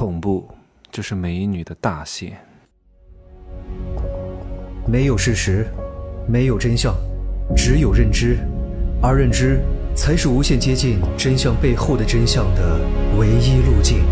[0.00, 0.48] 恐怖，
[0.90, 2.42] 这是美女的大限。
[4.88, 5.66] 没有事实，
[6.26, 6.94] 没有真相，
[7.54, 8.38] 只有认知，
[9.02, 9.60] 而认知
[9.94, 12.80] 才是无限接近真相背后的真相的
[13.18, 14.02] 唯一路径。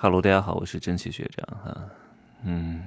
[0.00, 1.90] Hello，大家好，我是真奇学长哈。
[2.42, 2.82] 嗯，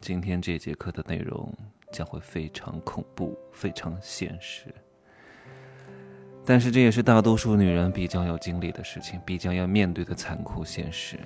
[0.00, 1.48] 今天这节课的内容
[1.92, 4.64] 将会非常恐怖，非常现实。
[6.44, 11.18] 但是这也是大多数女人必将要经历的事情，必将要面对的残酷现实。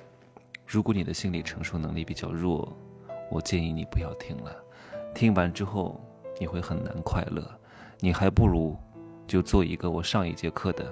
[0.65, 2.71] 如果你的心理承受能力比较弱，
[3.31, 4.55] 我建议你不要听了。
[5.15, 5.99] 听完之后
[6.39, 7.43] 你会很难快乐，
[7.99, 8.77] 你还不如
[9.25, 10.85] 就做一个我上一节课的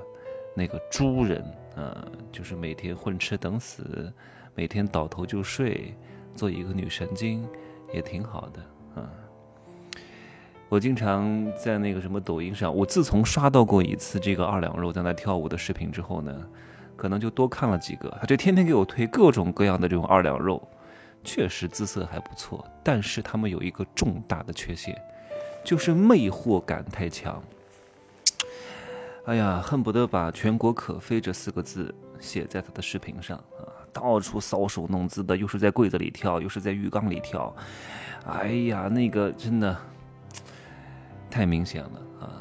[0.56, 1.44] 那个猪人
[1.76, 4.12] 啊，就是每天混吃等死，
[4.56, 5.94] 每天倒头就睡，
[6.34, 7.48] 做一个女神经
[7.94, 8.62] 也挺好的
[9.02, 9.08] 啊。
[10.68, 16.34] 我经常在那个什么抖音上，我自从刷到过一次这个二两肉在那跳舞的视频之后呢，
[16.96, 18.10] 可能就多看了几个。
[18.20, 20.68] 他就天天给我推各种各样的这种二两肉，
[21.24, 25.00] 确实姿色还不错，但是他们有一个重大的缺陷，
[25.64, 27.42] 就是魅惑感太强。
[29.26, 37.56] 哎呀，恨不得把“全国可飞”这四个字写在他的视频上啊，到处搔首弄姿的，又是在柜子里跳，又是在浴缸里跳。
[38.26, 39.78] 哎呀，那个真的。
[41.36, 42.40] 太明显了啊！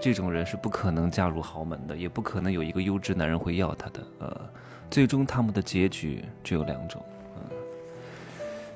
[0.00, 4.00] 这种人是不可能嫁入豪门的，也不可能有一个优质男人会要她的。
[4.18, 4.40] 呃，
[4.90, 7.04] 最终他们的结局只有两种。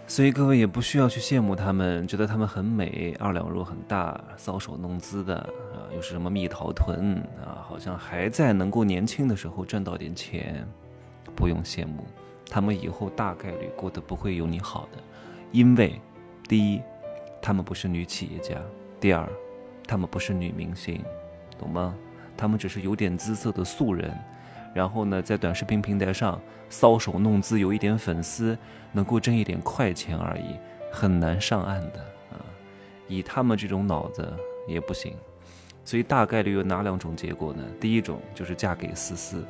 [0.07, 10.69] 所以各位也不需要去羡慕他们，觉得他们很美，二两肉很大，搔首弄姿的啊，又是什么蜜桃臀啊，好像还在能够年轻的时候赚到点钱。
[11.35, 12.05] 不用羡慕，
[12.51, 15.03] 他们以后大概率过得不会有你好的，
[15.53, 15.99] 因为
[16.47, 16.83] 第一，
[17.41, 18.59] 他们不是女企业家；
[19.01, 19.27] 第二。
[19.87, 21.03] 他们不是女明星，
[21.59, 21.95] 懂吗？
[22.37, 24.13] 他们只是有点姿色的素人，
[24.75, 28.59] 然后呢，在短视频平台上搔首弄姿，有一点粉丝，
[28.91, 30.57] 能够挣一点快钱而已，
[30.91, 32.01] 很难上岸的
[32.33, 32.43] 啊！
[33.07, 34.29] 以他们这种脑子
[34.67, 35.15] 也不行，
[35.85, 37.63] 所以大概率有哪两种结果呢？
[37.81, 39.45] 第一种就是嫁给思思，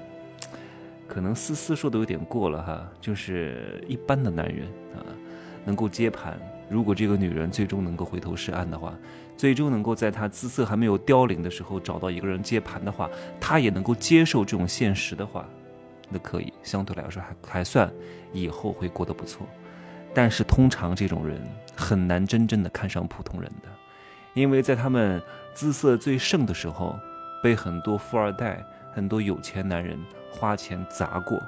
[1.08, 5.00] 可能思思说的有点过了哈，就是一般的男人啊，
[5.64, 6.38] 能够接盘。
[6.69, 8.94] 如果这个女人最终能够回头是岸的话，
[9.36, 13.08] 最终能够在她姿色还没有凋零的时候找到一个人接盘的话，
[13.41, 15.47] 她也能够接受这种现实的话，
[16.08, 17.91] 那可以相对来说还还算
[18.32, 19.47] 以后会过得不错。
[20.14, 21.41] 但是通常这种人
[21.76, 23.69] 很难真正的看上普通人的，
[24.32, 25.20] 因为在他们
[25.52, 26.98] 姿色最盛的时候，
[27.42, 29.98] 被很多富二代、很多有钱男人
[30.31, 31.42] 花钱砸过，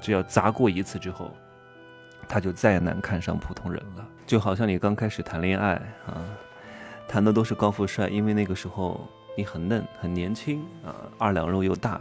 [0.00, 1.30] 只要砸过一次之后。
[2.32, 5.74] 他就再难看上普通人了，就好像你刚开始谈恋爱
[6.06, 6.16] 啊，
[7.06, 9.06] 谈的都是高富帅，因为那个时候
[9.36, 12.00] 你很嫩很年轻啊，二两肉又大，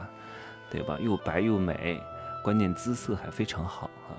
[0.70, 0.98] 对吧？
[1.02, 2.02] 又白又美，
[2.46, 4.16] 关键姿色还非常好啊，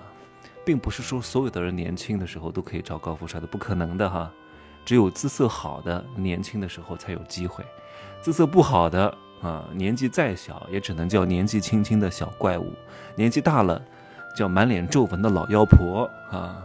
[0.67, 4.31] 并不是说所有的人年轻的时候都可以找高富帅的，不可能的哈，
[4.85, 7.65] 只有姿色好的年轻的时候才有机会，
[8.21, 12.71] 姿色不好的啊，年纪再小也只能叫年纪轻轻的小怪物，
[13.17, 13.81] 年纪大了。
[14.35, 16.63] 叫满脸皱纹的老妖婆啊，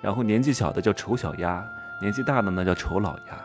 [0.00, 1.64] 然后年纪小的叫丑小鸭，
[2.00, 3.40] 年纪大的呢叫丑老鸭，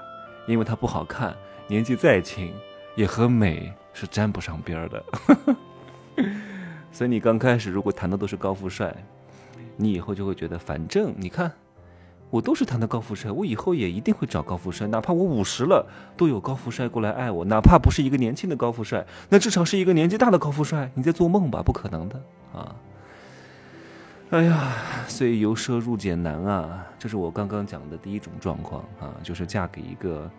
[0.47, 1.35] 因为它不好看，
[1.67, 2.53] 年纪再轻
[2.95, 5.03] 也和美是沾不上边儿的。
[6.91, 8.95] 所以你刚开始如果谈的都是高富帅，
[9.75, 11.51] 你以后就会觉得，反正你看，
[12.29, 15.85] 我都是谈的高富帅，我以后也一定会找高富帅，哪怕我五十了
[16.15, 20.89] 都有高富帅过来爱我，哪怕不是一个年轻的高富帅，那至少是一个年纪大的高富帅。
[20.95, 21.61] 你在做梦吧？
[21.61, 22.15] 不可能的
[22.53, 22.73] 啊！
[24.35, 24.69] 哎呀，
[25.07, 26.85] 所以由奢入俭难啊！
[26.99, 30.29] 这是我刚刚讲的第一种状况啊，就是嫁给一个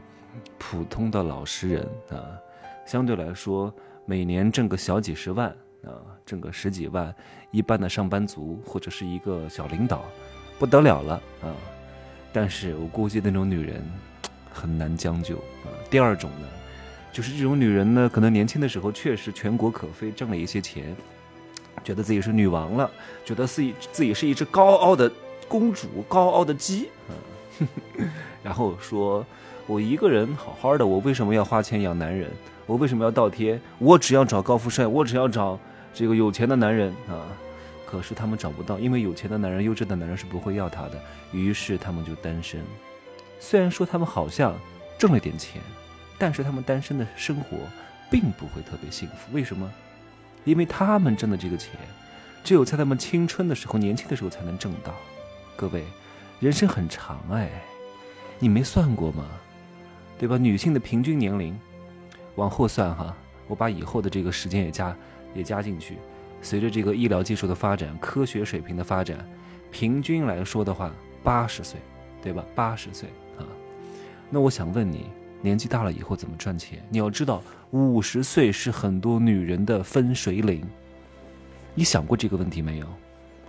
[0.59, 2.37] 普通的老实人啊，
[2.85, 3.75] 相对来说
[4.05, 5.49] 每年挣个小几十万
[5.83, 5.97] 啊，
[6.27, 7.15] 挣个十几万，
[7.51, 10.05] 一般的上班族或者是一个小领导，
[10.59, 11.57] 不得了了啊！
[12.35, 13.83] 但是我估计那种女人
[14.53, 15.73] 很难将就啊。
[15.89, 16.47] 第二种呢，
[17.11, 20.95] 就是这种女人呢，可能年轻的时候确实全国可飞，挣了一些钱。
[21.87, 22.91] 觉得自己是女王了，
[23.25, 25.09] 觉得自己自己是一只高傲的
[25.47, 26.91] 公主，高傲的鸡，
[27.61, 27.69] 嗯，
[28.43, 29.25] 然后说
[29.69, 32.29] ：“我一个人好好的，我为什么要花钱养男人？
[32.67, 33.61] 我为什么要倒贴？
[33.79, 35.57] 我只要找高富帅，我只要找
[35.95, 37.31] 这个有钱的男人啊！
[37.87, 41.01] 可是他们找不到，因为有钱的男人、优质的男人是不会要他的，
[41.31, 42.61] 于是他们就单身。
[43.39, 44.53] 虽然说他们好像
[44.99, 45.63] 挣了点钱，
[46.19, 47.59] 但是他们单身的生活
[48.11, 49.33] 并不会特别幸福。
[49.33, 49.73] 为什么？”
[50.47, 51.73] 因为他们挣的这个钱，
[52.43, 54.95] 只有在他们青春的时候、年轻的时候才能挣到。
[55.57, 55.85] 各位，
[56.41, 57.51] 人生很长哎，
[58.39, 59.27] 你没算过吗？
[60.19, 60.39] 对吧？
[60.39, 61.59] 女性的平均年龄，
[62.37, 63.15] 往后算哈，
[63.49, 64.97] 我把以后的这个时间也加
[65.35, 65.99] 也加进去，
[66.41, 69.19] 随着这个医疗技术的发展、科学水平的发展，
[69.71, 70.91] 平均来说的话，
[71.23, 71.81] 八十岁，
[72.23, 72.45] 对吧？
[72.55, 73.45] 八十岁啊。
[74.31, 75.07] 那我想问你，
[75.47, 76.85] 年纪大了以后怎么赚钱？
[76.91, 77.41] 你要知道，
[77.71, 80.67] 五十岁是很多女人的分水岭。
[81.73, 82.87] 你想过这个问题没有？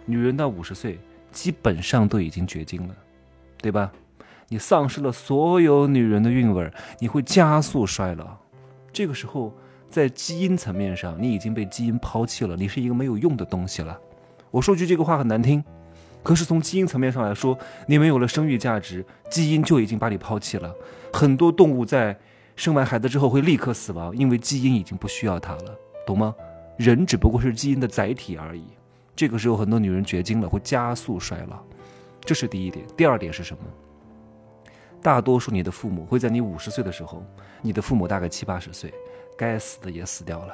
[0.06, 1.00] 女人到五十岁，
[1.32, 2.96] 基本上都已经绝经了，
[3.58, 3.92] 对吧？
[4.48, 8.38] 你丧失了所有女人的韵味，你会加速衰老。
[8.94, 9.52] 这个时候，
[9.90, 14.00] 在基因层面上，你已经被基因抛弃了，你是一个没有用的东西了。
[14.52, 15.64] 我说句这个话很难听，
[16.24, 20.76] 可是从基因层面上来说，你没有了生育价值，基因就已经把你抛弃了。
[21.14, 22.18] 很多动物在
[22.56, 26.36] 生完孩子之后会立刻死亡，因为基因已经不需要它了，懂吗？
[26.78, 28.64] 人只不过是基因的载体而已。
[29.16, 31.58] 这个时候，很多女人绝经了，会加速衰老，
[32.22, 32.86] 这是第一点。
[32.96, 33.64] 第二点是什么？
[35.02, 37.24] 大多数你的父母会在你五十岁的时候，
[37.62, 38.94] 你的父母大概七八十岁，
[39.38, 40.54] 该死的也死掉了。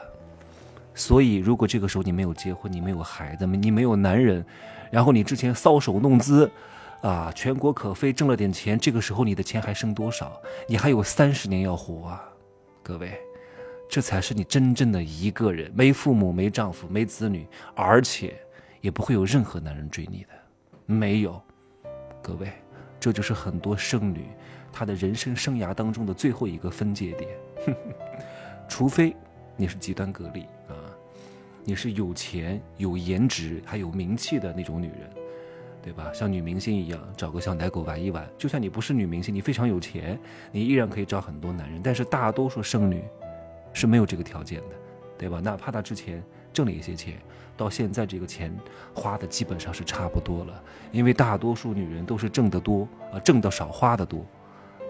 [0.96, 4.46] 所以，如果这个时候你没有结婚，你没有孩子，你没有男人，
[4.92, 6.50] 然后你之前搔首弄姿，
[7.02, 10.40] 啊，全国可飞，挣了点钱，这个时候你的钱还剩多少？
[10.68, 12.24] 你还有三十年要活啊，
[12.82, 13.20] 各位，
[13.90, 18.36] 这才是你真正的一个人，没父母，没丈夫，没子女，而且
[18.82, 20.30] 也不会有任何男人追你的，
[20.86, 21.42] 没有，
[22.22, 22.52] 各位。
[23.00, 24.28] 这就是很多剩女
[24.72, 27.30] 她的人生生涯当中的最后一个分界点，
[28.70, 29.14] 除非
[29.58, 30.46] 你是极端个例，
[31.64, 35.10] 你是有钱、有颜值、还有名气的那种女人，
[35.82, 36.12] 对吧？
[36.14, 38.28] 像女明星一样，找个小奶狗玩一玩。
[38.38, 40.20] 就算你不是女明星，你非常有钱，
[40.52, 41.82] 你依然可以找很多男人。
[41.84, 43.04] 但是大多数剩女
[43.74, 44.76] 是没有这个条件的，
[45.18, 45.40] 对吧？
[45.40, 46.22] 哪怕她之前
[46.52, 47.16] 挣了一些钱。
[47.56, 48.52] 到现在这个钱
[48.96, 54.26] 花的基本上是差不多了，因为大多数女人都是挣得多啊，挣得少花的多，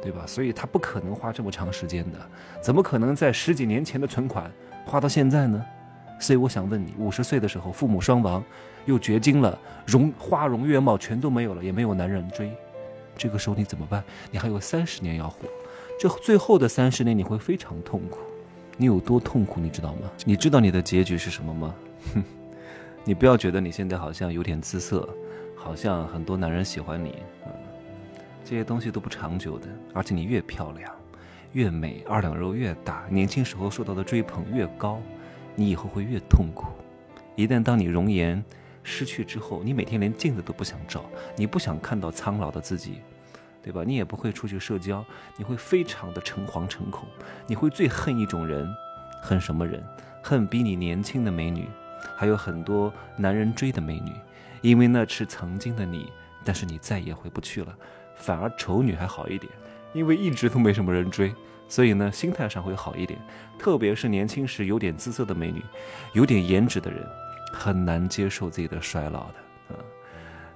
[0.01, 0.25] 对吧？
[0.25, 2.17] 所以她不可能花这么长时间的，
[2.61, 4.49] 怎么可能在十几年前的存款
[4.85, 5.63] 花到现在呢？
[6.23, 8.41] 所以我想问你，五十岁的时候父母双亡，
[8.85, 12.49] 又绝经了，容花容月貌全都没有了，也没有男人追，
[13.17, 14.01] 这个时候你怎么办？
[14.31, 15.49] 你还有三十年要活，
[15.99, 18.19] 这最后的三十年你会非常痛苦，
[18.77, 20.09] 你有多痛苦你知道吗？
[20.23, 21.75] 你知道你的结局是什么吗？
[22.13, 22.23] 哼。
[23.03, 25.05] 你不要觉得你现在好像有点姿色，
[25.57, 27.51] 好像很多男人喜欢你，嗯，
[28.45, 29.67] 这些东西都不长久的。
[29.93, 30.89] 而且你越漂亮，
[31.51, 35.01] 越美，二两肉越大，年轻时候受到的追捧越高，
[35.55, 36.67] 你以后会越痛苦。
[37.35, 38.43] 一旦当你容颜
[38.83, 41.03] 失去之后，你每天连镜子都不想照，
[41.35, 42.99] 你不想看到苍老的自己，
[43.61, 43.83] 对吧？
[43.85, 45.03] 你也不会出去社交，
[45.37, 47.07] 你会非常的诚惶诚恐。
[47.47, 48.67] 你会最恨一种人，
[49.21, 49.83] 恨什么人？
[50.21, 51.67] 恨比你年轻的美女。
[52.17, 54.11] 还有很多男人追的美女，
[54.61, 56.11] 因为那是曾经的你，
[56.43, 57.73] 但是你再也回不去了。
[58.15, 59.51] 反而丑女还好一点，
[59.93, 61.33] 因为一直都没什么人追，
[61.67, 63.19] 所以呢，心态上会好一点。
[63.57, 65.63] 特别是年轻时有点姿色的美女，
[66.13, 67.07] 有点颜值的人，
[67.53, 69.79] 很难接受自己的衰老的啊。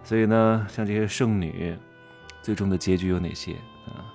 [0.03, 1.77] 所以呢，像这些剩女，
[2.41, 3.53] 最终的结局有哪些
[3.85, 4.05] 啊？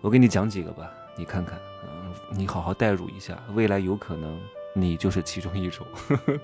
[0.00, 4.40] 我给你讲几个吧，你看看，啊，你好好代入一下，未来有可能。
[4.76, 6.40] 你就是其中一种，呵 呵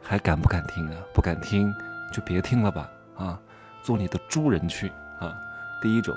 [0.00, 1.02] 还敢不敢听啊？
[1.12, 1.74] 不敢听
[2.12, 2.88] 就别听了吧！
[3.16, 3.40] 啊，
[3.82, 5.36] 做你的猪人去啊！
[5.82, 6.16] 第一种，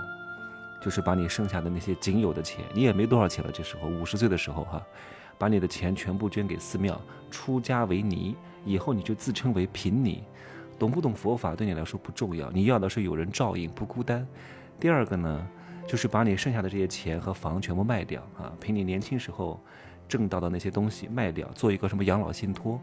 [0.81, 4.81] 就是把你剩下的那些仅有的钱，你也没多少钱了，这时候五十岁的时候哈，
[5.37, 6.99] 把你的钱全部捐给寺庙，
[7.29, 8.35] 出家为尼，
[8.65, 10.23] 以后你就自称为贫尼，
[10.79, 14.27] 懂不懂佛法对你来说不重要，你要的是有人照应，不孤单。
[14.79, 15.47] 第二个呢，
[15.87, 19.57] 就是把你剩下的这些钱和房全部卖掉啊，凭你年轻时候。
[20.07, 22.77] 挣到的那些东西卖掉，做一个什么养老信托，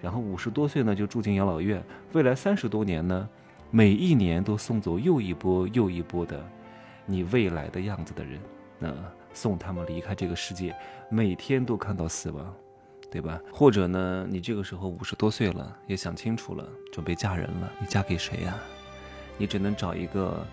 [0.00, 3.28] 然后五十多岁呢就住进养老院，未来三十多年呢，
[3.70, 6.42] 每一年都送走又一波又一波的
[7.06, 8.38] 你未来的样子的人，
[8.78, 8.94] 那
[9.32, 10.74] 送他们离开这个世界，
[11.08, 12.54] 每天都看到死亡，
[13.10, 13.40] 对吧？
[13.52, 18.58] 或者呢，你这个时候五十多岁了，也想清楚了，准备嫁人了，你嫁给谁呀？
[19.38, 20.46] 你只能找一个。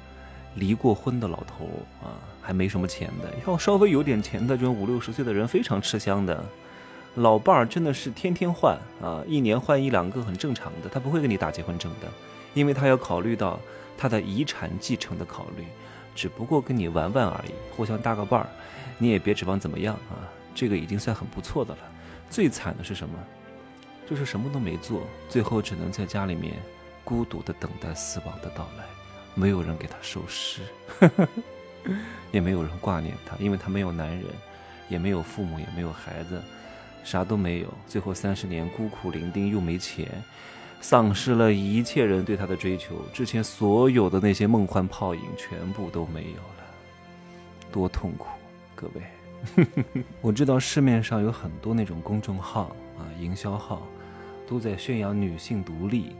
[0.56, 1.66] 离过婚的老头
[2.01, 6.44] 啊，还没什么钱的，要稍微有点钱的，这种五六十岁的人非常吃香的。
[7.13, 12.08] 老伴儿真的是天天换啊，一年换一两个很正常的，他不会给你打结婚证的，
[12.56, 13.60] 因为他要考虑到
[13.96, 15.63] 他的遗产继承的考虑，
[16.18, 18.50] 只不过跟你玩玩而已，互相搭个伴儿，
[18.98, 21.80] 你也别指望怎么样啊，这个已经算很不错的了。
[22.28, 23.20] 最惨的是什么？
[24.10, 26.56] 就是什么都没做，最后只能在家里面
[27.04, 28.84] 孤独的等待死亡的到来。
[29.36, 30.62] 没有人给他收尸，
[32.32, 34.26] 也没有人挂念他，因为他没有男人，
[34.90, 36.42] 也没有父母，也没有孩子，
[37.04, 37.72] 啥都没有。
[37.88, 40.24] 最后三十年孤苦伶仃，又没钱，
[40.79, 46.63] 丧失了一切人对他的追求，之前所有的那些梦幻泡影全部都没有了，
[47.72, 48.27] 多痛苦！
[48.75, 49.63] 各位，
[50.22, 53.81] 我知道市面上有很多那种公众号啊，营销号，
[54.48, 56.15] 都在宣扬女性独立，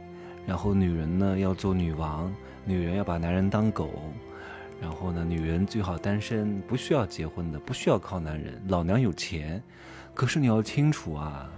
[0.46, 2.34] 然后女人呢要做女王，
[2.64, 3.90] 女人要把男人当狗，
[4.80, 9.62] 然后呢女人最好单身，不需要结婚的，不需要靠男人，老娘有钱。
[10.14, 11.48] 可是你要清楚啊，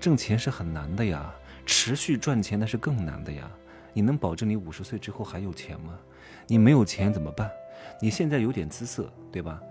[0.00, 1.30] 挣钱是很难的呀，
[1.70, 3.48] 持续赚钱那是更难的呀。
[3.92, 5.96] 你能保证你五十岁之后还有钱吗？
[6.48, 7.48] 你没有钱怎么办？
[8.02, 9.62] 你现在有点姿色，对吧？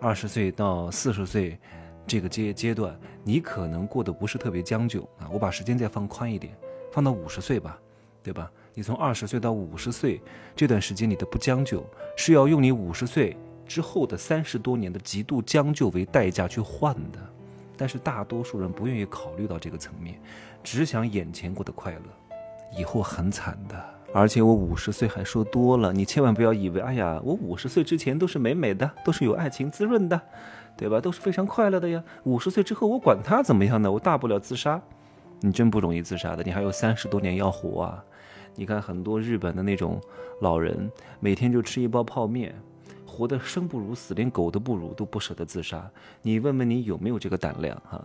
[0.00, 1.58] 二十岁到四十岁。
[2.04, 5.28] 这个阶阶段，你可能过得不是特别将就啊。
[5.30, 6.56] 我把时间再放宽一点，
[6.90, 7.78] 放到五十岁吧，
[8.22, 8.50] 对吧？
[8.74, 10.20] 你从二十岁到五十岁
[10.56, 17.31] 这段时间，你的不将就是要用你五十岁之后的三十多年的极度将就为代价去换的。
[17.82, 20.14] 但是大多数人不愿意考虑到这个层面，
[20.62, 23.74] 只想眼前过得快乐，以后很惨的。
[24.14, 30.20] 而且我五十岁还说多了，你千万不要以为，哎呀，我五十岁之前都是美美的，都是有爱情滋润的。
[30.76, 31.00] 对吧？
[31.00, 32.02] 都是非常快乐的呀。
[32.22, 33.90] 五十岁之后，我管他怎么样呢？
[33.90, 34.80] 我大不了自杀。
[35.40, 38.04] 你真不容易自杀的，你还有三十多年要活啊！
[38.54, 40.00] 你看很多日本的那种
[40.40, 42.54] 老人，每天就吃一包泡面，
[43.12, 45.86] 活得生不如死，连狗都不如，都不舍得自杀。
[46.22, 48.02] 你问问你有没有这个胆量哈？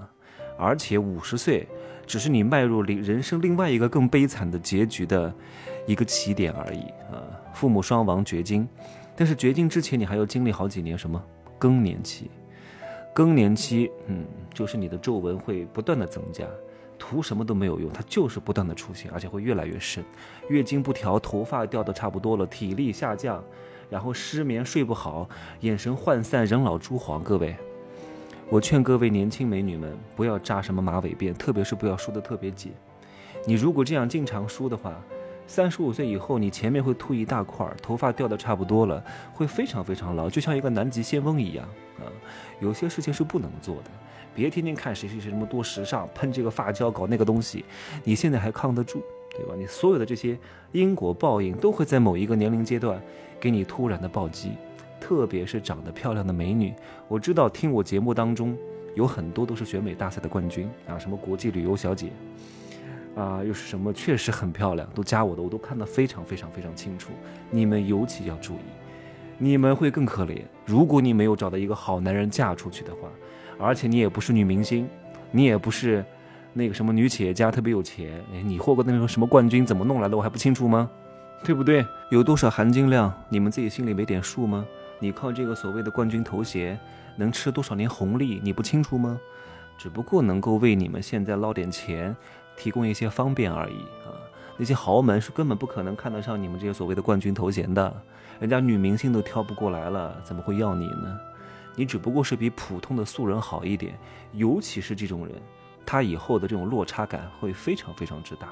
[0.58, 1.66] 而且五十岁
[2.06, 5.34] 只是你迈入另人生另外一个更悲惨的结局的
[5.86, 7.24] 一个起点而已啊！
[7.54, 8.68] 父母双亡绝经，
[9.16, 11.24] 但是绝经之前你还要经历好几年什么
[11.58, 12.30] 更年期。
[13.14, 16.46] 更年期，嗯，就是你的皱纹会不断的增加，
[17.00, 20.04] 涂什么都没有用，它就是不断的出现，而且会越来越深。
[20.50, 23.44] 月经不调，头发掉的差不多了，体力下降，
[23.90, 25.28] 然后失眠睡不好，
[25.62, 27.24] 眼神涣散，人老珠黄。
[27.24, 27.56] 各位，
[28.50, 32.74] 我劝各位年轻美女们不要扎什么马尾辫，特别是不要梳的特别紧。
[33.46, 34.94] 你如果这样经常梳的话，
[35.46, 39.02] 三十五岁以后，你前面会秃一大块，头发掉的差不多了，
[39.34, 41.66] 会非常非常老，就像一个南极仙翁一样
[41.98, 42.12] 啊。
[42.60, 43.92] 有些事情是不能做的，
[44.36, 47.64] 别天天看谁谁谁什么多时尚，喷这个发胶搞那个东西，
[48.04, 49.02] 你现在还抗得住，
[49.38, 49.54] 对吧？
[49.58, 50.38] 你所有的这些
[50.72, 53.02] 因果报应都会在某一个年龄阶段
[53.40, 54.52] 给你突然的暴击，
[55.00, 56.74] 特别是长得漂亮的美女，
[57.08, 58.58] 我知道听我节目当中
[58.96, 62.08] 有很多都是选美大赛的冠军啊，什么国际旅游小姐，
[63.16, 67.12] 啊，又是什么确实很漂亮，都加我的，我都看得非常非常非常清楚，
[67.52, 68.60] 你们尤其要注意。
[69.40, 70.42] 你们会更可怜。
[70.66, 73.08] 如果你没有找到一个好男人嫁出去的话，
[73.60, 74.90] 而且你也不是女明星，
[75.30, 76.04] 你也不是
[76.54, 80.90] 那个什么女企业家特别有钱，哎，你获过那个什么冠军怎么弄来的，我还不清楚吗？
[81.44, 81.86] 对不对？
[82.10, 84.66] 有多少含金量，你们自己心里没点数吗？
[85.00, 86.80] 你靠这个所谓的冠军头衔
[87.16, 89.20] 能吃多少年红利，你不清楚吗？
[89.78, 92.16] 只不过能够为你们现在捞点钱，
[92.56, 94.10] 提供一些方便而已啊。
[94.58, 97.96] 那些豪门是根本不可能看得上你们这些所谓的冠军头衔的。
[98.40, 101.20] 人家女明星都挑不过来了，怎么会要你呢？
[101.76, 103.94] 你只不过是比普通的素人好一点，
[104.34, 105.36] 尤其是这种人，
[105.88, 108.50] 他以后的这种落差感会非常非常之大。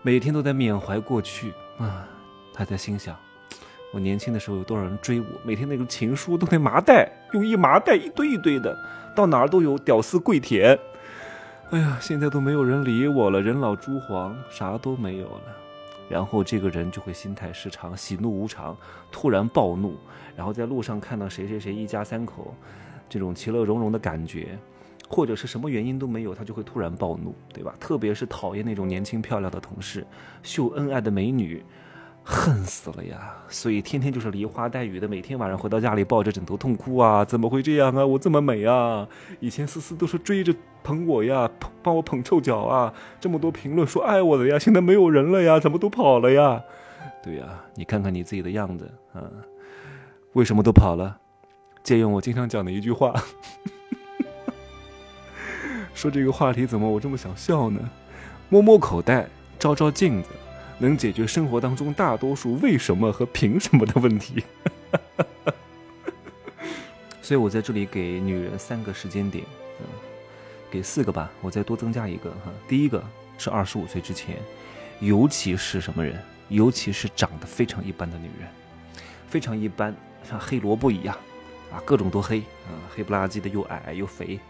[0.00, 2.08] 每天都在缅怀过去啊，
[2.54, 3.14] 他在心想：
[3.92, 5.26] 我年轻的时候有多少人追我？
[5.44, 8.74] 每天那个情书都得麻袋，用一麻袋一堆一堆的，
[9.14, 10.78] 到哪儿都有屌丝跪舔。
[11.70, 15.42] 哎呀，现在都没有人理我了，人老珠黄，啥都没有了。
[16.08, 18.76] 然后这个人就会心态失常，喜怒无常，
[19.12, 19.96] 突然暴怒，
[20.34, 22.54] 然后在路上看到谁谁谁一家三口，
[23.08, 24.58] 这种其乐融融的感觉，
[25.10, 27.74] 或者是什么原因都没有，他就会突然暴怒，对吧？
[27.80, 30.06] 特别是讨厌那种年轻漂亮的同事，
[30.42, 31.62] 秀恩爱的美女。
[32.22, 33.34] 恨死了呀！
[33.48, 37.24] 所以天天就是梨花带雨的，每天晚上回到家里抱着枕头痛哭啊！
[37.24, 38.04] 怎么会这样啊？
[38.06, 39.08] 我这么美啊！
[39.40, 42.92] 以前思思都是追着捧我呀，捧帮我捧臭脚啊！
[43.18, 46.62] 这么多评论说爱我的呀，现在没有人了呀，怎么都跑了呀？
[47.22, 49.22] 对呀，你看看你自己的样子啊，
[50.34, 51.18] 为什么都跑了？
[51.82, 53.14] 借用我经常讲的一句话，
[55.94, 57.80] 说这个话题怎么我这么想笑呢？
[58.48, 59.28] 摸摸口袋，
[59.58, 60.28] 照照镜子。
[60.82, 64.42] 能解决生活当中大多数为什么和凭什么的问题，
[67.20, 69.44] 所以我在这里给女人三个时间点，
[69.78, 69.84] 嗯，
[70.70, 72.50] 给四个吧，我再多增加一个哈。
[72.66, 73.04] 第一个
[73.36, 74.38] 是二十五岁之前，
[75.00, 76.18] 尤其是什么人？
[76.48, 78.48] 尤其是长得非常一般的女人，
[79.28, 79.94] 非常一般，
[80.26, 81.14] 像黑萝卜一样，
[81.70, 84.40] 啊，各种都黑啊，黑不拉几的，又矮又肥。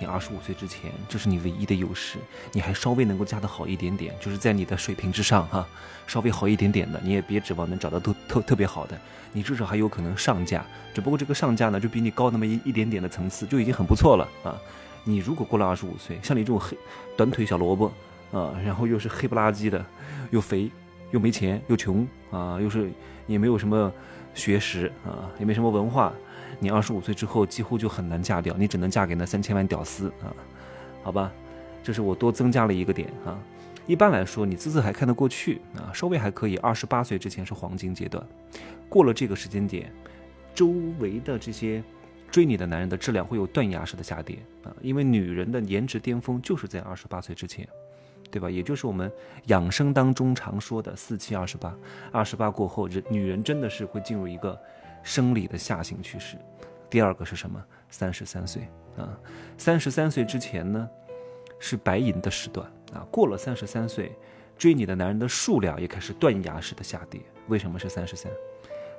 [0.00, 2.18] 你二十五岁之前，这是你唯一的优势，
[2.52, 5.68] 你还稍微能够嫁得好一点点，就是在你的水平之上哈，
[6.06, 8.98] 稍微好一点点的，你也别指望能找到特特特别好的，
[9.32, 10.64] 你至少还有可能上架，
[10.94, 14.56] 只不过这个上架呢，就比你高那么一一点点的层次，就已经很不错了啊。
[15.04, 16.76] 你如果过了二十五岁，像你这种黑
[17.14, 17.92] 短腿小萝卜
[18.32, 19.84] 啊，然后又是黑不拉几的，
[20.30, 20.70] 又肥
[21.10, 22.90] 又没钱又穷啊，又是
[23.26, 23.92] 也没有什么
[24.34, 26.12] 学识啊，也没什么文化。
[26.58, 30.34] 你二十五岁之后几乎就很难嫁掉，你只能嫁给那三千万屌丝啊，
[31.02, 31.32] 好吧？
[31.82, 33.38] 这是我多增加了一个点啊。
[33.86, 36.56] 一般来说，你姿色还看得过去啊，稍微还可以。
[36.58, 38.24] 二十八岁之前是黄金阶段，
[38.88, 39.90] 过了这个时间点，
[40.54, 41.82] 周围的这些
[42.30, 47.66] 追你的男人的质量会有断崖式的下跌啊，因为女人的颜值巅峰就是在二十八岁之前，
[48.30, 48.48] 对吧？
[48.48, 49.10] 也就是我们
[49.46, 51.74] 养生当中常说的四七二十八，
[52.12, 54.56] 二十八过后，人女人真的是会进入一个
[55.02, 56.36] 生理的下行趋势。
[56.88, 57.62] 第二个是什么？
[57.88, 59.18] 三十三岁啊，
[59.56, 60.88] 三十三岁之前呢，
[61.58, 62.66] 是白银的时段。
[62.92, 64.16] 啊，过了三十三岁，
[64.58, 67.20] 追你的男人的数量也开始断崖式的下跌。
[67.46, 68.30] 为什么是三十三？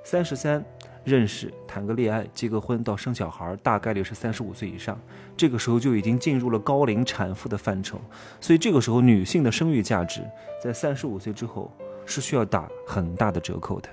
[0.03, 0.63] 三十三
[1.03, 4.99] 认识、谈个恋爱、结个婚到生小孩，大概率是三十五岁以上。
[5.37, 7.99] 这个时候就已经进入了高龄产妇的范畴。
[8.39, 10.21] 所以这个时候女性的生育价值
[10.63, 11.71] 在三十五岁之后
[12.05, 13.89] 是需要打很大的折扣的。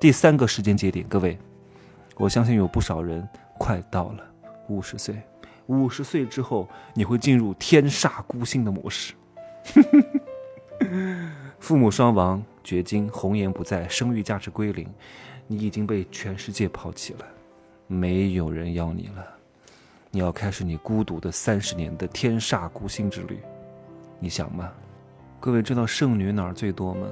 [0.00, 1.38] 第三个时间节点，各位，
[2.16, 3.26] 我相信有不少人
[3.58, 4.24] 快到了
[4.68, 5.16] 五十岁。
[5.66, 9.14] 五十岁之后，你会进入天煞孤星的模式。
[11.60, 14.88] 父母双亡，绝经，红颜不在，生育价值归零，
[15.46, 17.24] 你已经被全世界抛弃了，
[17.86, 19.24] 没有人要你了，
[20.10, 23.38] 你要开始你孤独的三十年的天煞孤星之旅，
[24.18, 24.68] 你想吗？
[25.38, 27.06] 各位知道剩女哪儿最多吗？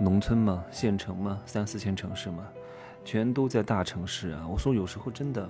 [0.00, 0.64] 农村嘛？
[0.70, 1.40] 县城嘛？
[1.46, 2.46] 三四线城市嘛？
[3.04, 4.46] 全都在大城市啊！
[4.48, 5.48] 我说有时候真的。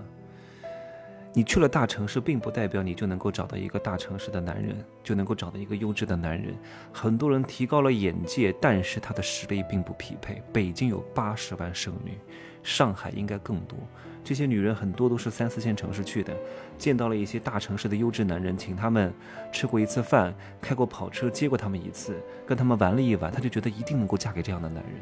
[1.33, 6.55] 你去了大城市，并不代表你就能够找到一个大城市的男人，就能够找到一个优质的男人。
[6.93, 10.43] 很多人提高了眼界，但是他的实力并不匹配。
[10.53, 12.19] 北京有八十万剩女，
[12.67, 13.79] 上海应该更多。
[14.25, 16.37] 这些女人很多都是三四线城市去的，
[16.77, 19.15] 见到了一些大城市的优质男人，请他们
[19.53, 24.95] 吃过一次饭，开过跑车接过他们一次，跟他们玩了一晚，她就觉得一定能够嫁给这样的男人，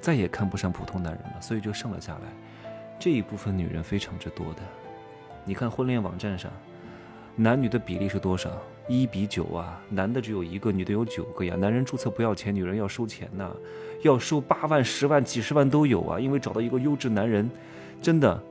[0.00, 2.20] 再也看不上普通男人了，所以就剩了下来。
[2.98, 4.62] 这一部分女人非常之多的。
[5.44, 6.50] 你看婚恋网站上，
[7.36, 8.50] 男女的比例是多少？
[8.86, 11.56] 一比九啊，男的只有一个，女的有九个呀。
[11.56, 13.50] 男人注册不要钱，女人要收钱呐，
[14.02, 16.20] 要收八万、十万、几十万都有啊。
[16.20, 17.50] 因为找到一个优质男人，
[18.02, 18.42] 真的，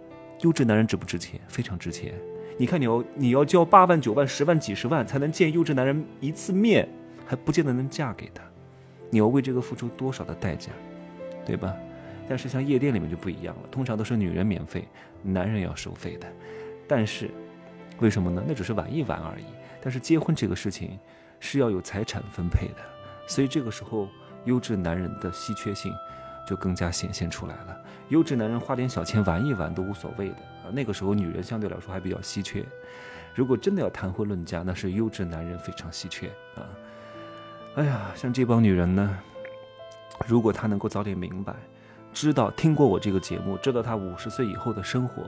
[0.42, 1.40] 优质男人值不值钱？
[1.48, 2.14] 非常值钱。
[2.58, 6.88] 你看你要你要交八万、九万、十万、几十万才能见优质男人一次面，
[7.26, 8.44] 还不见得能嫁给他。
[9.10, 10.72] 你要为这个付出多少的代价，
[11.46, 11.76] 对吧？
[12.28, 14.88] 但是像夜店里面就不一样了，通常都是女人免费，
[15.22, 16.28] 男人要收费的。
[16.88, 17.30] 但是，
[18.00, 18.44] 为什么呢？
[18.48, 19.44] 那只是玩一玩而已。
[19.84, 20.98] 但是结婚这个事情
[21.42, 22.78] 是要有财产分配的，
[23.28, 24.08] 所以这个时候
[24.46, 25.94] 优质男人的稀缺性
[26.48, 27.78] 就更加显现出来了。
[28.08, 30.72] 优质男人花点小钱玩一玩都无所谓的啊。
[30.72, 32.64] 那个时候女人相对来说还比较稀缺。
[33.36, 36.64] 如果真的要谈婚论嫁，那是优质男人非常稀缺啊。
[37.76, 39.20] 哎呀，像这帮女人呢，
[40.26, 41.54] 如果她能够早点明白，
[42.14, 45.24] 知道听过我这个节目，知道她五十岁以后的生活。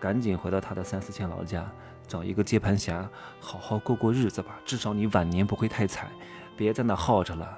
[0.00, 1.70] 赶紧回到她的三四线老家，
[2.10, 4.58] 找一个接盘侠，好好过过日子吧。
[4.64, 6.10] 至少你晚年不会太惨，
[6.56, 7.48] 别在那耗着了。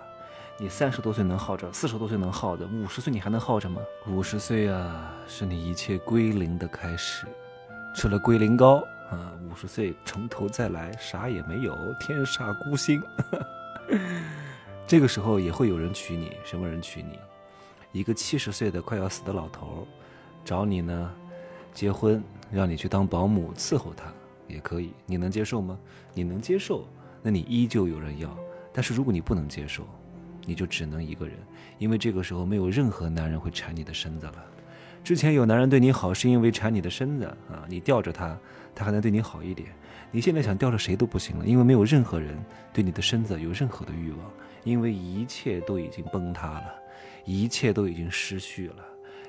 [0.58, 3.80] 你三十多岁能耗着，四十多岁能耗着，五十岁你还能耗着吗？
[4.06, 7.26] 五十岁啊，是你一切归零的开始。
[7.96, 13.02] 吃了龟苓膏啊，五十岁从头再来，啥也没有，天煞孤星。
[14.86, 17.18] 这个时候也会有人娶你，什么人娶你？
[17.90, 19.88] 一个七十岁的快要死的老头，
[20.44, 21.10] 找你呢？
[21.72, 24.12] 结婚让你去当保姆伺候他
[24.52, 25.78] 也可以，你能接受吗？
[26.12, 26.86] 你能接受，
[27.22, 28.28] 那你依旧有人要。
[28.72, 29.86] 但是如果你不能接受，
[30.44, 31.36] 你就只能一个人，
[31.78, 34.44] 因为这个时候没有任何男人会缠你的身子了。
[35.02, 38.38] 之前有男人对你好是因为缠你的身子啊，你吊着他，
[38.74, 39.68] 他还能对你好一点。
[40.10, 42.38] 你现在想吊着谁都不行了，因为没有任何人
[42.72, 44.30] 对你的身子有任何的欲望，
[44.62, 46.74] 因为一切都已经崩塌了，
[47.24, 48.76] 一切都已经失去了。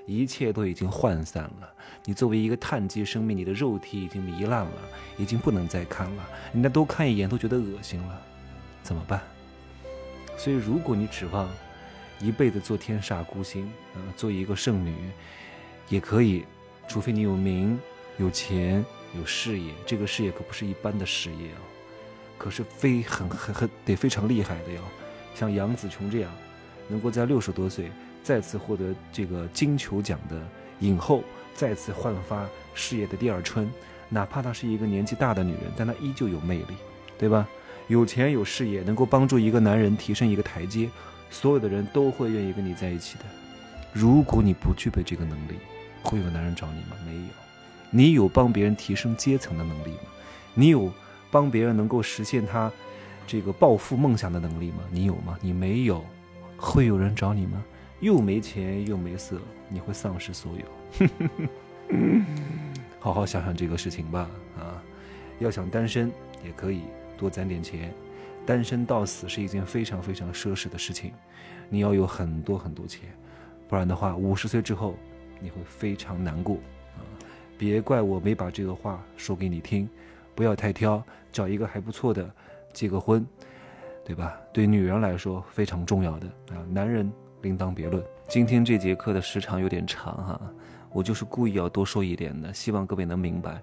[0.06, 1.74] 一切都已经涣散了。
[2.06, 4.72] 你作为一个碳基生命，你的肉体已经糜烂了，
[5.18, 6.30] 已经不能再看了。
[6.54, 8.22] 人家都看一眼都觉得恶心了，
[8.82, 9.22] 怎么办？
[10.38, 11.50] 所以，如果你指望
[12.20, 14.94] 一辈子做天煞孤星，嗯，做一个剩女，
[15.88, 16.46] 也可以，
[16.88, 17.80] 除非你有名、
[18.18, 18.84] 有钱、
[19.18, 19.74] 有事业。
[19.86, 21.62] 这个事业可不是一般的事业啊，
[22.38, 24.82] 可是非很很很得非常厉害的哟。
[25.36, 26.32] 像杨紫琼这样，
[26.90, 27.92] 能够在六十多岁。
[28.24, 30.42] 再次获得这个金球奖的
[30.80, 33.70] 影后，再次焕发事业的第二春。
[34.10, 36.76] 哪怕她是一个年纪大的女人，但她依旧有魅力，
[37.18, 37.48] 对吧？
[37.90, 40.90] 有钱有事业，能够帮助一个男人提升一个台阶，
[41.30, 43.26] 所有的人都会愿意跟你在一起的。
[43.92, 45.56] 如果你不具备这个能力，
[46.02, 46.96] 会有男人找你吗？
[47.06, 47.28] 没有。
[47.90, 50.10] 你有帮别人提升阶层的能力吗？
[50.54, 50.92] 你有
[51.30, 52.72] 帮别人能够实现他
[53.28, 54.84] 这个暴富梦想的能力吗？
[54.90, 55.38] 你有吗？
[55.42, 56.06] 你没有，
[56.58, 57.64] 会有人找你吗？
[58.04, 59.40] 又没钱又没色，
[59.70, 61.08] 你会丧失所有。
[63.00, 64.84] 好好想想这个事情吧，啊，
[65.40, 66.12] 要想单身
[66.44, 66.82] 也可以，
[67.18, 67.94] 多攒点钱。
[68.46, 71.14] 单身到死是一件非常非常奢侈的事情，
[71.70, 73.10] 你要有很多很多钱，
[73.70, 74.96] 不然的话，五十岁之后
[75.40, 76.58] 你会非常难过
[76.98, 77.00] 啊！
[77.58, 79.88] 别怪我没把这个话说给你听，
[80.36, 82.30] 不要太挑，找一个还不错的，
[82.74, 83.26] 结个婚，
[84.04, 84.38] 对吧？
[84.52, 87.10] 对女人来说非常重要的啊，男人
[87.44, 88.04] 另当别论。
[88.28, 90.42] 今天这节课的时长有点长哈，
[90.92, 93.62] 我就是故意要多说一点的，希望各位能明白。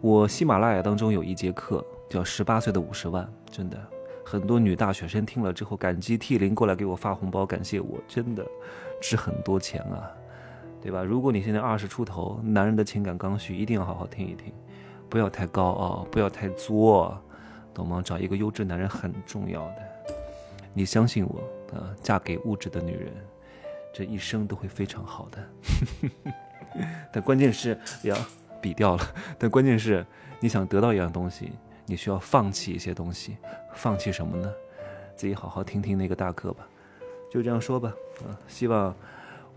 [0.00, 3.76] 我喜马拉雅当中有一节课叫《十八岁的五十万》，真的。
[4.26, 8.46] 很多女大学生听了之后感激涕零，过来给我发红包感谢我，真的
[9.00, 10.10] 值很多钱啊，
[10.80, 11.02] 对吧？
[11.02, 14.52] 如果你现在二十出头，男人的情感刚需一定要好好听一听，
[15.08, 17.18] 不要太高傲，不要太作，
[17.74, 18.02] 懂吗？
[18.02, 19.76] 找一个优质男人很重要的，
[20.72, 23.12] 你相信我啊，嫁给物质的女人，
[23.92, 25.38] 这一生都会非常好的。
[27.12, 28.16] 但关键是呀
[28.60, 30.04] 比掉了，但关键是
[30.40, 31.52] 你想得到一样东西。
[31.86, 33.36] 你需要放弃一些东西，
[33.74, 34.50] 放弃什么呢？
[35.14, 36.66] 自己好好听听那个大课吧。
[37.30, 38.94] 就这样说吧，啊，希望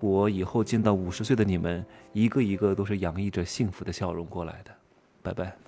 [0.01, 4.71] 我以后见到五十岁的你们，一个一个都是洋溢着幸福的笑容过来的。
[5.23, 5.66] 拜拜。